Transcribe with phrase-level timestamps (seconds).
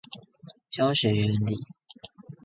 [0.71, 1.59] 教學原理